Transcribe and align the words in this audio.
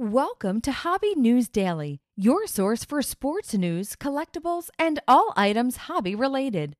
Welcome 0.00 0.62
to 0.62 0.72
Hobby 0.72 1.14
News 1.14 1.50
Daily, 1.50 2.00
your 2.16 2.46
source 2.46 2.86
for 2.86 3.02
sports 3.02 3.52
news, 3.52 3.96
collectibles, 3.96 4.70
and 4.78 4.98
all 5.06 5.34
items 5.36 5.76
hobby 5.76 6.14
related. 6.14 6.74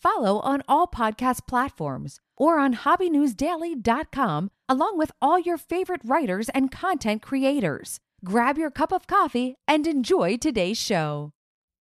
Follow 0.00 0.40
on 0.40 0.62
all 0.66 0.86
podcast 0.86 1.46
platforms 1.46 2.20
or 2.38 2.58
on 2.58 2.74
hobbynewsdaily.com, 2.74 4.50
along 4.66 4.96
with 4.96 5.12
all 5.20 5.38
your 5.38 5.58
favorite 5.58 6.00
writers 6.06 6.48
and 6.54 6.72
content 6.72 7.20
creators. 7.20 8.00
Grab 8.24 8.56
your 8.56 8.70
cup 8.70 8.92
of 8.92 9.06
coffee 9.06 9.56
and 9.68 9.86
enjoy 9.86 10.38
today's 10.38 10.78
show. 10.78 11.32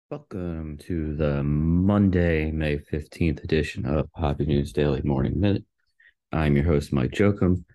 Welcome 0.10 0.78
to 0.88 1.18
the 1.18 1.44
Monday, 1.44 2.50
May 2.50 2.78
15th 2.78 3.44
edition 3.44 3.86
of 3.86 4.08
Hobby 4.16 4.46
News 4.46 4.72
Daily 4.72 5.02
Morning 5.04 5.38
Minute. 5.38 5.66
I'm 6.32 6.56
your 6.56 6.64
host, 6.64 6.94
Mike 6.94 7.12
Jokum. 7.12 7.66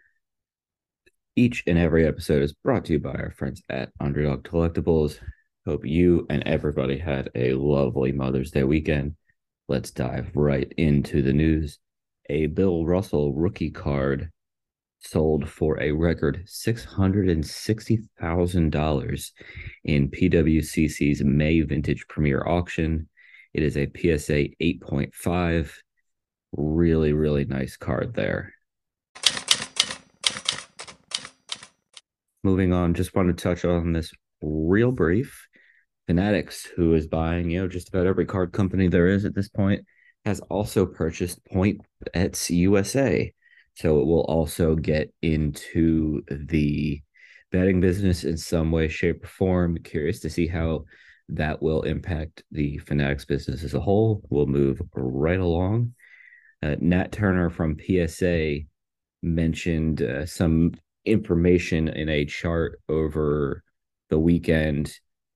Each 1.39 1.63
and 1.67 1.77
every 1.77 2.07
episode 2.07 2.43
is 2.43 2.55
brought 2.55 2.87
to 2.87 2.95
you 2.95 2.99
by 2.99 3.13
our 3.13 3.31
friends 3.31 3.63
at 3.69 3.93
Underdog 4.01 4.45
Collectibles. 4.45 5.19
Hope 5.67 5.85
you 5.85 6.27
and 6.31 6.43
everybody 6.45 6.97
had 6.97 7.29
a 7.35 7.53
lovely 7.53 8.11
Mother's 8.11 8.51
Day 8.51 8.65
weekend. 8.65 9.17
Let's 9.69 9.91
dive 9.91 10.31
right 10.35 10.73
into 10.79 11.21
the 11.21 11.35
news. 11.35 11.79
A 12.31 12.47
Bill 12.47 12.87
Russell 12.87 13.35
rookie 13.35 13.71
card 13.71 14.31
sold 15.01 15.47
for 15.47 15.79
a 15.79 15.93
record 15.93 16.47
$660,000 16.47 19.31
in 19.85 20.09
PWCC's 20.09 21.23
May 21.23 21.61
Vintage 21.61 22.09
Premier 22.09 22.49
Auction. 22.49 23.11
It 23.53 23.63
is 23.63 23.77
a 23.77 23.93
PSA 23.95 24.57
8.5. 24.59 25.71
Really, 26.53 27.13
really 27.13 27.45
nice 27.45 27.77
card 27.77 28.15
there. 28.15 28.56
Moving 32.47 32.73
on, 32.73 32.95
just 32.95 33.15
want 33.15 33.29
to 33.29 33.43
touch 33.43 33.65
on 33.65 33.93
this 33.93 34.13
real 34.41 34.93
brief. 34.93 35.47
Fanatics, 36.07 36.65
who 36.65 36.95
is 36.95 37.09
buying, 37.09 37.51
you 37.51 37.61
know, 37.61 37.67
just 37.69 37.89
about 37.89 38.07
every 38.07 38.25
card 38.25 38.53
company 38.53 38.87
there 38.87 39.09
is 39.09 39.25
at 39.25 39.35
this 39.35 39.49
point, 39.49 39.85
has 40.25 40.39
also 40.49 40.87
purchased 40.87 41.45
Point 41.47 41.81
Bets 42.15 42.49
USA. 42.53 43.33
So 43.75 44.01
it 44.01 44.07
will 44.07 44.23
also 44.23 44.77
get 44.77 45.13
into 45.21 46.23
the 46.31 47.03
betting 47.51 47.81
business 47.81 48.23
in 48.23 48.37
some 48.37 48.71
way, 48.71 48.87
shape, 48.87 49.25
or 49.25 49.27
form. 49.27 49.79
Curious 49.79 50.21
to 50.21 50.31
see 50.31 50.47
how 50.47 50.85
that 51.31 51.61
will 51.61 51.83
impact 51.83 52.45
the 52.53 52.79
Fanatics 52.79 53.25
business 53.25 53.65
as 53.65 53.75
a 53.75 53.81
whole. 53.81 54.23
We'll 54.31 54.47
move 54.47 54.81
right 54.95 55.41
along. 55.41 55.95
Uh, 56.63 56.77
Nat 56.79 57.11
Turner 57.11 57.51
from 57.51 57.77
PSA 57.85 58.61
mentioned 59.23 60.03
uh, 60.03 60.25
some 60.25 60.73
information 61.07 61.89
in 61.89 62.09
a 62.09 62.25
chart 62.25 62.81
over 62.89 63.63
the 64.11 64.19
weekend 64.19 64.93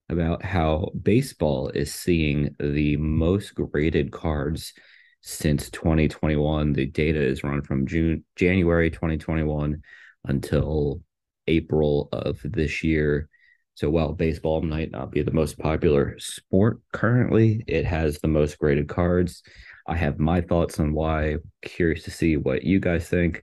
about 0.09 0.45
how 0.45 0.91
baseball 1.01 1.69
is 1.69 1.95
seeing 1.95 2.55
the 2.59 2.97
most 2.97 3.55
graded 3.55 4.11
cards 4.11 4.73
since 5.21 5.71
2021. 5.71 6.73
The 6.73 6.87
data 6.87 7.23
is 7.23 7.45
run 7.45 7.63
from 7.63 7.87
June, 7.87 8.25
January 8.37 8.91
2021 8.91 9.83
until 10.25 11.01
April 11.47 12.09
of 12.13 12.41
this 12.45 12.83
year. 12.83 13.29
So 13.75 13.89
while 13.89 14.13
baseball 14.13 14.63
might 14.63 14.91
not 14.91 15.11
be 15.11 15.23
the 15.23 15.31
most 15.31 15.59
popular 15.59 16.19
sport 16.19 16.81
currently, 16.93 17.65
it 17.67 17.85
has 17.87 18.19
the 18.19 18.29
most 18.29 18.59
graded 18.59 18.89
cards. 18.89 19.43
I 19.87 19.97
have 19.97 20.19
my 20.19 20.41
thoughts 20.41 20.79
on 20.81 20.93
why. 20.93 21.37
Curious 21.63 22.03
to 22.05 22.11
see 22.11 22.37
what 22.37 22.65
you 22.65 22.81
guys 22.81 23.09
think 23.09 23.43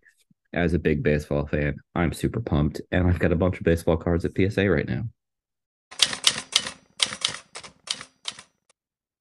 as 0.54 0.74
a 0.74 0.80
big 0.80 1.04
baseball 1.04 1.46
fan, 1.46 1.76
I'm 1.96 2.14
super 2.14 2.40
pumped, 2.40 2.82
and 2.92 3.08
I've 3.08 3.20
got 3.20 3.32
a 3.32 3.36
bunch 3.36 3.58
of 3.58 3.64
baseball 3.64 3.98
cards 3.98 4.26
at 4.26 4.32
PSA 4.36 4.70
right 4.70 4.88
now. 4.88 5.04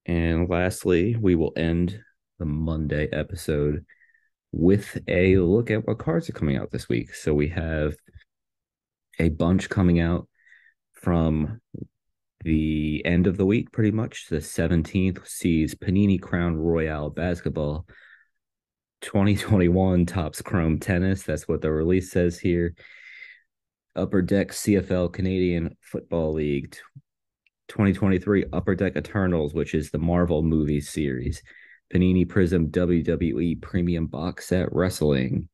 And 0.06 0.48
lastly, 0.48 1.16
we 1.16 1.34
will 1.34 1.52
end 1.56 2.00
the 2.38 2.44
Monday 2.44 3.08
episode 3.12 3.84
with 4.52 4.98
a 5.08 5.36
look 5.38 5.70
at 5.70 5.86
what 5.86 5.98
cards 5.98 6.28
are 6.28 6.34
coming 6.34 6.56
out 6.56 6.70
this 6.70 6.88
week. 6.88 7.14
So 7.14 7.34
we 7.34 7.48
have 7.48 7.94
a 9.18 9.28
bunch 9.28 9.68
coming 9.68 10.00
out 10.00 10.28
from 10.92 11.60
the 12.44 13.02
end 13.04 13.26
of 13.26 13.36
the 13.36 13.46
week, 13.46 13.72
pretty 13.72 13.90
much. 13.90 14.28
The 14.28 14.36
17th 14.36 15.26
sees 15.26 15.74
Panini 15.74 16.20
Crown 16.20 16.56
Royale 16.56 17.10
Basketball 17.10 17.86
2021 19.06 20.04
Topps 20.04 20.42
Chrome 20.42 20.80
Tennis. 20.80 21.22
That's 21.22 21.46
what 21.46 21.62
the 21.62 21.70
release 21.70 22.10
says 22.10 22.40
here. 22.40 22.74
Upper 23.94 24.20
Deck 24.20 24.48
CFL 24.48 25.12
Canadian 25.12 25.76
Football 25.80 26.32
League 26.32 26.76
2023 27.68 28.46
Upper 28.52 28.74
Deck 28.74 28.96
Eternals, 28.96 29.54
which 29.54 29.74
is 29.74 29.90
the 29.92 29.98
Marvel 29.98 30.42
movie 30.42 30.80
series. 30.80 31.40
Panini 31.94 32.28
Prism 32.28 32.66
WWE 32.66 33.62
Premium 33.62 34.08
Box 34.08 34.48
Set 34.48 34.72
Wrestling. 34.72 35.48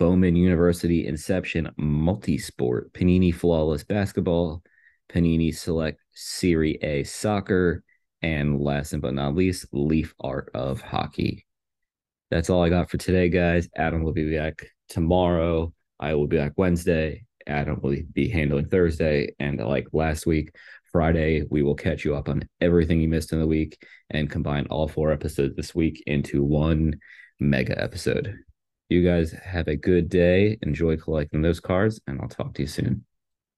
Bowman 0.00 0.34
University 0.34 1.06
Inception 1.06 1.70
Multisport. 1.78 2.90
Panini 2.90 3.32
Flawless 3.32 3.84
Basketball. 3.84 4.60
Panini 5.08 5.54
Select 5.54 6.00
Serie 6.14 6.80
A 6.82 7.04
Soccer. 7.04 7.84
And 8.22 8.60
last 8.60 9.00
but 9.00 9.14
not 9.14 9.36
least, 9.36 9.66
Leaf 9.72 10.14
Art 10.18 10.50
of 10.52 10.80
Hockey. 10.80 11.44
That's 12.30 12.50
all 12.50 12.62
I 12.62 12.68
got 12.68 12.90
for 12.90 12.98
today, 12.98 13.28
guys. 13.28 13.68
Adam 13.76 14.02
will 14.02 14.12
be 14.12 14.36
back 14.36 14.66
tomorrow. 14.88 15.72
I 15.98 16.14
will 16.14 16.26
be 16.26 16.36
back 16.36 16.52
Wednesday. 16.56 17.24
Adam 17.46 17.80
will 17.82 17.96
be 18.12 18.28
handling 18.28 18.68
Thursday. 18.68 19.34
And 19.38 19.58
like 19.58 19.88
last 19.92 20.26
week, 20.26 20.54
Friday, 20.92 21.44
we 21.50 21.62
will 21.62 21.74
catch 21.74 22.04
you 22.04 22.14
up 22.14 22.28
on 22.28 22.48
everything 22.60 23.00
you 23.00 23.08
missed 23.08 23.32
in 23.32 23.40
the 23.40 23.46
week 23.46 23.82
and 24.10 24.30
combine 24.30 24.66
all 24.66 24.88
four 24.88 25.12
episodes 25.12 25.56
this 25.56 25.74
week 25.74 26.02
into 26.06 26.42
one 26.42 26.98
mega 27.40 27.80
episode. 27.80 28.36
You 28.88 29.04
guys 29.04 29.32
have 29.32 29.68
a 29.68 29.76
good 29.76 30.08
day. 30.08 30.58
Enjoy 30.62 30.96
collecting 30.96 31.42
those 31.42 31.60
cards, 31.60 32.00
and 32.06 32.20
I'll 32.20 32.28
talk 32.28 32.54
to 32.54 32.62
you 32.62 32.68
soon. 32.68 33.04